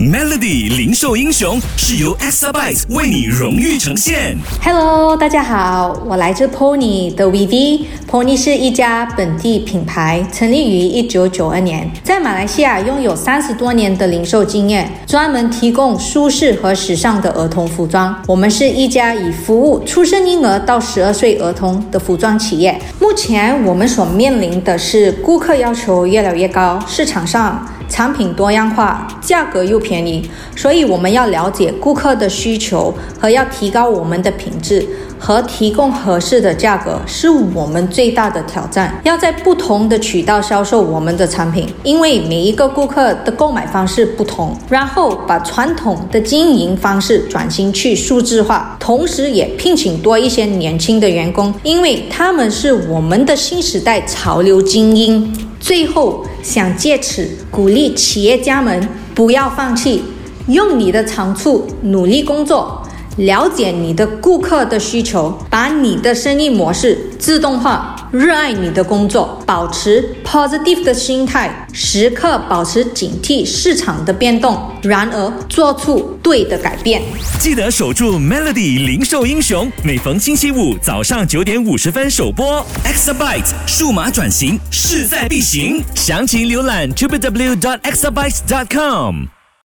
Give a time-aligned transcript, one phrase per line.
[0.00, 4.34] Melody 零售英雄是由 Exabyte 为你荣誉呈现。
[4.64, 7.84] Hello，大家好，我来自 Pony 的 VV。
[8.10, 18.22] Pony 是一家本地品牌，成立于一九九二年，在马来西亚拥有三十多年的零售经验，专门提供舒适和时尚的儿童服装。
[18.26, 22.74] 我们是一家以服务出生婴儿到十二岁儿童的服装企业。
[22.98, 34.86] 目前我们所面临的是顾客要求越来越高，市场上产品多样化，价格又便宜，所以我们要了解顾客的需求和要提高我们的品质
[35.18, 38.98] 和提供合适的价格，是我们最大的挑战。
[39.04, 55.49] 要在不同的渠道销售我们的产品，因为每一个顾客的购买方式不同，然后把传统的经营方式转型去数字化，同时也聘请多一些年轻的员工，因为他们是我们的新时代潮流精英。
[55.60, 60.02] 最后，想借此鼓励企业家们不要放弃，
[60.48, 62.82] 用你的长处努力工作，
[63.18, 77.00] 了解你的顾客的需求，把你的生意模式自动化，热爱你的工作，保持 positive 的心态，时刻保持警惕市场的变动，然而做出对的改变。
[77.38, 82.66] 记得守住 Melody 零售英雄，每逢星期五早上九点五十分首播。
[82.84, 89.39] Exabyte 数码转型势在必行，详情浏览 www.exabyte.com。